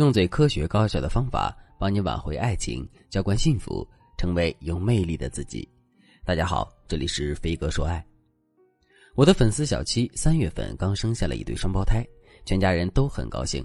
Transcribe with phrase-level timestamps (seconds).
[0.00, 5.68] 用最科学高效的方法帮你挽回爱情，浇灌幸福，成为有魅力的自己。
[6.24, 8.02] 大家好，这里是飞哥说爱。
[9.14, 12.02] 我的粉丝小七三月份刚生下了一对双胞胎，
[12.46, 13.62] 全家人都很高兴。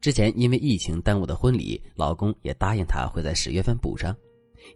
[0.00, 4.16] 之前因为疫情耽误的婚礼，老公也答应她会在十月份补上，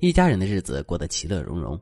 [0.00, 1.80] 一家人的日子过得其乐融融。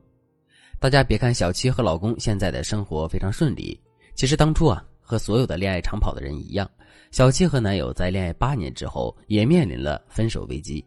[0.79, 3.77] 大家别看小七和老公现在的生活非常顺利，
[4.15, 4.81] 其实当初啊，
[5.11, 6.71] 和所有的恋爱长跑的人一样，
[7.11, 10.81] 小七和男友在恋爱八年之后也面临了分手危机。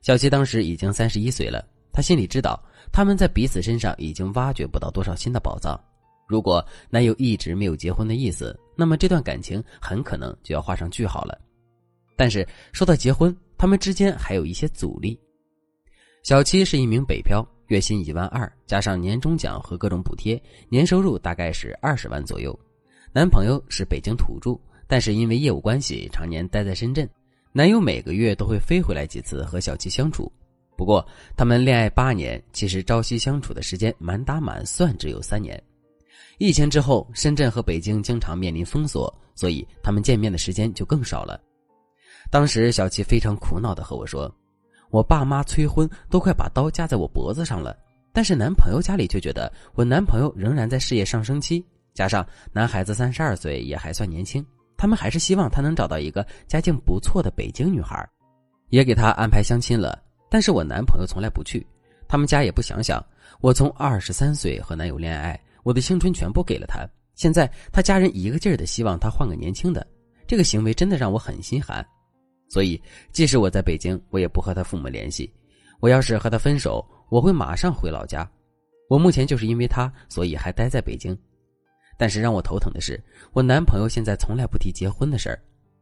[0.00, 1.62] 小七当时已经三十一岁了，
[1.92, 2.58] 她心里知道
[2.90, 5.78] 他们在彼此身上已经挖掘不到多少新的宝藏。
[6.26, 11.38] 如果男友一直没有结婚的意思，那么这段感情很可能就要画上句号了。
[12.16, 15.20] 但是说到结婚，他们之间还有一些阻力。
[16.22, 22.58] 小七是一名北漂，月薪一万二，加上年终奖和各种补贴，年收入大概是二十万左右。
[23.12, 24.56] 男朋友是北京土著，
[24.86, 27.08] 但是因为业务关系，常年待在深圳。
[27.50, 30.30] 男友每个月都会飞回来几次和小七相处。
[30.76, 31.04] 不过
[31.36, 35.60] 他们恋爱八年，其实朝夕相处的时间满打满算只有三年。
[36.38, 41.40] 疫情之后，深圳和北京经常面临封锁，所以他们见面的时间就更少了。
[42.30, 44.32] 当时小七非常苦恼的和我说
[44.90, 47.76] ：“我爸妈催婚都快把刀架在我脖子上了，
[48.12, 54.44] 但是男朋友家里却觉得我男朋友仍然在事业上升期，加上男孩子三十二岁也还算年轻，
[54.76, 58.08] 他们还是希望他能找到一个家境不错的北京女孩，
[58.68, 60.02] 也给他安排相亲了。
[60.28, 61.66] 但是我男朋友从来不去，
[62.08, 63.04] 他们家也不想想，
[63.40, 69.86] 我从二十三岁和男友恋爱。”我的青春全部给了他，现在他家人一个劲儿的希望他换个年轻的，
[70.26, 71.86] 这个行为真的让我很心寒。
[72.48, 72.80] 所以，
[73.12, 75.30] 即使我在北京，我也不和他父母联系。
[75.80, 78.26] 我要是和他分手，我会马上回老家。
[78.88, 81.14] 我目前就是因为他，所以还待在北京。
[82.00, 82.98] 但是让我头疼的是，
[83.30, 85.38] 我男朋友现在从来不提结婚的事儿。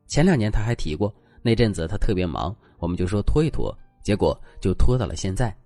[0.09, 5.57] 前两年他还提过，那阵子他特别忙，我们就说拖一拖，结果就拖到了现在。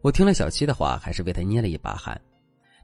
[0.00, 2.18] 我听了小七的话，还是为他捏了一把汗。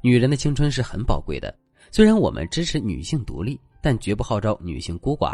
[0.03, 1.56] 女人的青春是很宝贵的，
[1.91, 5.32] 虽然我们支持女性独立，但绝不号召女性孤寡。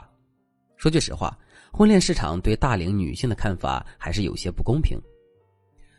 [0.77, 1.37] 说句实话，
[1.73, 4.97] 婚恋市场对大龄女性的看法还是有些不公平。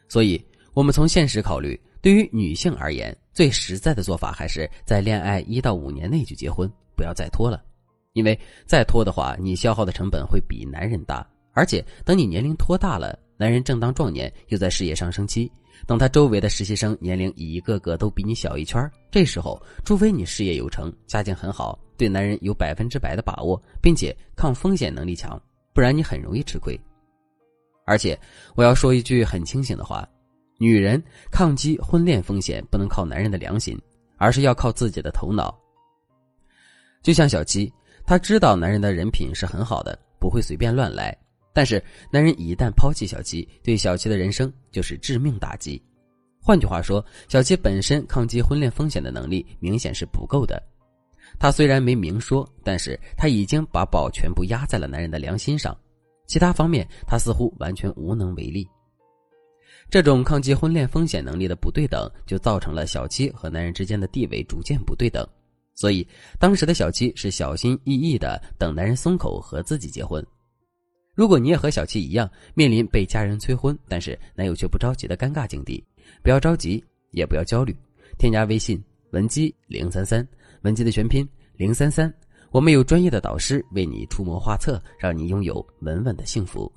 [0.08, 0.42] 所以，
[0.74, 7.62] 我们从现实考虑，对于女性而言，最实在的做法还是在恋爱一到五年内就结婚，不要再拖了。
[8.14, 15.52] 因为再拖的话，你消耗的成本会比男人大，而且等你年龄拖大了，男人正当壮年，又在事业上升期。
[15.86, 25.38] 等他周围的实习生年龄一个个都比你小一圈，这时候，除非你事业有成，家境很好，对男人有百分之百的把握，并且抗风险能力强，
[25.74, 26.80] 不然你很容易吃亏。
[27.86, 28.18] 而且，
[28.56, 30.08] 我要说一句很清醒的话：
[30.58, 31.02] 女人
[31.32, 33.78] 抗击婚恋风险不能靠男人的良心，
[34.18, 35.54] 而是要靠自己的头脑。
[37.04, 37.72] 就像小七，
[38.06, 41.16] 她知道男人的人品是很好的，不会随便乱来。
[41.54, 45.82] 但是，男人一旦抛弃小七，对小七的人生就是致命打击。
[46.42, 50.62] 换句话说，小七本身抗击婚恋风险的能力明显是不够的。
[51.40, 55.76] 她虽然没明说，但是她已经把宝全部压在了男人的良心上，
[56.28, 58.68] 其他方面她似乎完全无能为力。
[59.90, 65.26] 这种抗击婚恋风险能力的不对等，就造成了小七和男人之间的地位逐渐不对等。
[65.74, 66.08] 所以，
[66.40, 70.26] 当时的小七是小心翼翼的等男人松口和自己结婚。
[71.14, 75.84] 如果你也和小七一样面临被家人催婚，但是男友却不着急的尴尬境地，
[76.24, 77.76] 不要着急，也不要焦虑，
[78.18, 78.82] 添加微信
[79.12, 80.28] 文姬零三三，
[80.62, 82.14] 文姬的全拼零三三，
[82.52, 86.72] 我们有专业的导师为你出谋划策，让你拥有稳稳的幸福。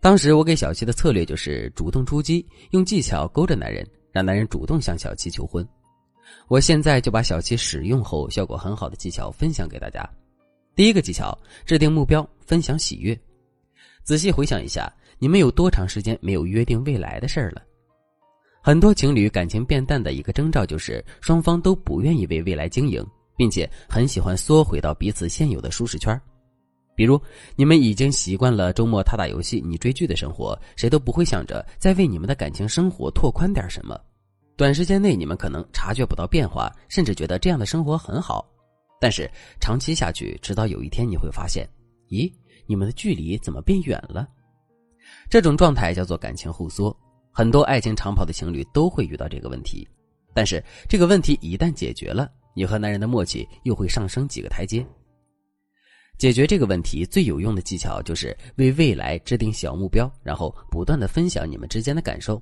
[0.00, 5.66] 当时我给小七的策略就是主动出击，用技巧勾着男人，让男人主动向小七求婚。
[6.48, 10.08] 我现在就把小七使用后效果很好的技巧分享给大家。
[10.74, 13.18] 第一个技巧：制定目标，分享喜悦。
[14.02, 17.62] 仔细回想一下，你们有多长时间没有约定未来的事儿了？
[18.62, 23.06] 很多情侣感情变淡的一个征兆就是双方都不愿意为未来经营，
[23.36, 26.18] 并且很喜欢缩回到彼此现有的舒适圈。
[27.00, 27.18] 比如，
[27.56, 33.98] 你们已经习惯了周末他打游戏、你追剧的生活，谁都不会想着再为你们的感情生活拓宽点什么。
[34.54, 38.46] 短时间内，你们可能察觉不到变化，甚至觉得这样的生活很好。
[39.00, 39.26] 但是
[39.62, 41.66] 长期下去，直到有一天你会发现，
[42.10, 42.30] 咦，
[42.66, 44.28] 你们的距离怎么变远了？
[45.30, 46.94] 这种状态叫做感情后缩。
[47.32, 49.88] 很多爱情长跑的情侣都会遇到这个问题。
[50.34, 54.86] 但是这个问题一旦解决了，你和男人的默契又会上升几个台阶。
[56.20, 62.40] 解决这个问题最有用的技巧就是为未来制定小目标，然后不断的分享你们之间的感受。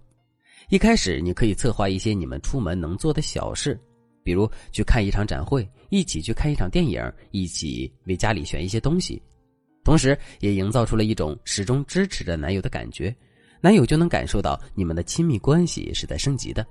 [0.69, 3.78] 一开始你可以策划一些你们出门能做的小事。
[4.25, 9.22] 比如去看一场展会，一起去看一场电影，一起为家里选一些东西。
[9.84, 13.14] 同时也营造出了一种始终支持着男友的感觉，
[13.60, 16.66] 男友就能感受到你们的亲密关系是在升级的。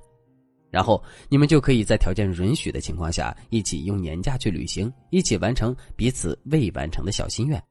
[0.70, 7.62] 然后你们就可以在条件允许的情况下，一起用年假去旅行，一起完成彼此未完成的小心愿。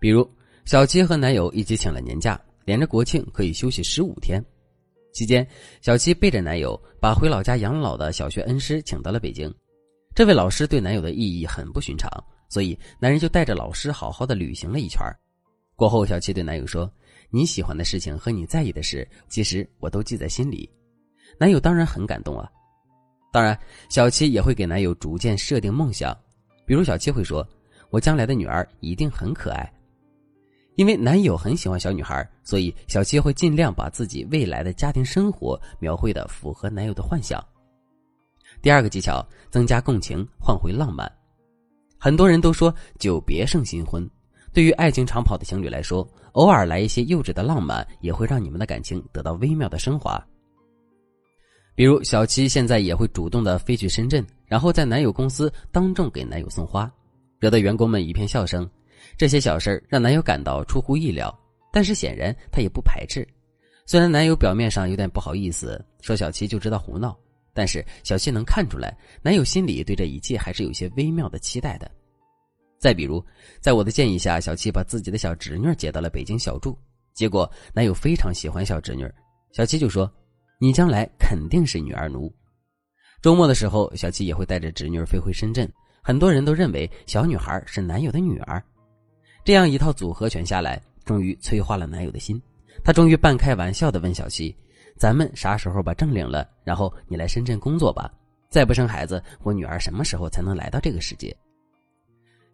[0.00, 0.28] 比如，
[0.64, 4.42] 小七和男友一起请了年假，连着国庆可以休息十五天。
[5.12, 5.46] 期间，
[5.82, 9.52] 小七背着男友把回老家养老的小学恩师请到了北京。
[10.14, 12.10] 这位老师对男友的意义很不寻常，
[12.48, 15.00] 所以男人就带着老师好好的旅行了一圈。
[15.76, 16.90] 过后，小七对男友说
[17.30, 20.68] ：“你喜欢的事情和你在意的事，其实我都记在心里。”
[21.38, 22.50] 男友当然很感动啊，
[23.32, 23.58] 当然，
[23.88, 26.16] 小七也会给男友逐渐设定梦想，
[26.66, 27.46] 比如小七会说
[27.90, 29.72] ：“我将来的女儿一定很可爱。”
[30.76, 37.44] 因为男友很喜欢小女孩，所以小七会尽量把自己未来的家庭生活描绘的符合男友的幻想。
[38.62, 41.10] 第二个技巧，增加共情，换回浪漫。
[41.98, 44.08] 很多人都说久别胜新婚，
[44.52, 50.22] 对于爱情长跑的情侣来说，偶尔来一些幼稚的浪漫，也会让你们的感情得到微妙的升华。
[51.74, 56.90] 比如小七现在也会主动的飞去深圳，然后在男友公司当众给男友送花，
[57.38, 58.68] 惹得员工们一片笑声。
[59.16, 61.34] 这些小事让男友感到出乎意料，
[61.72, 63.26] 但是显然他也不排斥。
[63.86, 67.18] 虽然男友表面上有点不好意思，说小七就知道胡闹，
[67.54, 71.90] 但是小七能看出来，男友心里对这一切还是有些微妙的期待的。
[72.78, 73.24] 再比如，
[73.60, 76.76] 在我的建议下，小七把自己的小侄女接到了北京小住，
[77.14, 79.10] 结果男友非常喜欢小侄女，
[79.52, 80.10] 小七就说。
[80.62, 82.32] 你将来肯定是女儿奴。
[83.20, 85.68] 周末的时候，小七也会带着侄女飞回深圳。
[86.00, 88.62] 很多人都认为小女孩是男友的女儿。
[89.42, 92.40] 这样一套组合拳下来，终于催化了男友的心。
[92.84, 94.54] 他终于半开玩笑的问小七
[94.96, 96.48] ：“咱们啥时候把证领了？
[96.62, 98.08] 然后你来深圳工作吧。
[98.48, 101.36] 再不生孩子，我女儿什么时候才能来到这个世界？”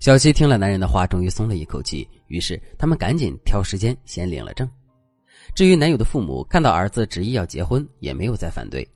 [0.01, 2.09] 小七听了男人的话，终于松了一口气。
[2.29, 4.67] 于是他们赶紧挑时间先领了证。
[5.55, 8.87] 至于男友的父母，看到儿子执意要结婚，也没有再反对。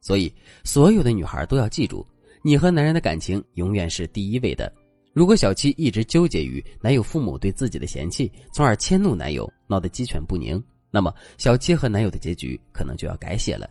[0.00, 2.06] 所以，所有的女孩都要记住，
[2.42, 4.72] 你和男人的感情永远是第一位的。
[5.12, 13.70] 如果小七一直纠结于男友父母对自己的嫌弃，从而迁怒男友，闹得鸡犬不宁，那么小七和男友的结局可能就要改写了。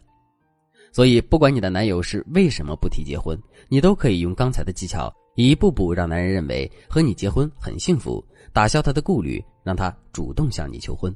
[0.91, 3.37] 所以，不管你的男友是为什么不提结婚，
[3.67, 11.13] 你都可以用刚才的技巧，一步步让男人认为和你结婚很幸福，打消他的顾虑，让他主动向你求婚。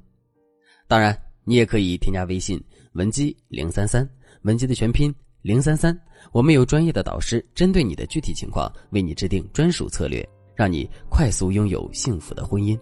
[0.88, 2.62] 当然，你也可以添加微信
[2.94, 4.10] 文姬零三三，
[4.44, 5.98] 文姬的全拼零三三。
[6.32, 12.80] 我们有专业的导师，针对你的具体情况，为你制定专属策略，让你快速拥有幸福的婚姻。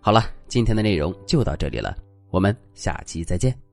[0.00, 1.96] 好了，今天的内容就到这里了，
[2.30, 3.69] 我们下期再见。